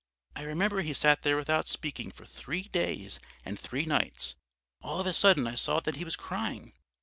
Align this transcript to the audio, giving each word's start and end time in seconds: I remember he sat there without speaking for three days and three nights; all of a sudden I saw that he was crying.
I 0.35 0.41
remember 0.41 0.81
he 0.81 0.93
sat 0.95 1.21
there 1.21 1.35
without 1.35 1.67
speaking 1.67 2.09
for 2.09 2.25
three 2.25 2.63
days 2.63 3.19
and 3.45 3.59
three 3.59 3.85
nights; 3.85 4.33
all 4.81 4.99
of 4.99 5.05
a 5.05 5.13
sudden 5.13 5.45
I 5.45 5.53
saw 5.53 5.79
that 5.81 5.97
he 5.97 6.03
was 6.03 6.15
crying. 6.15 6.73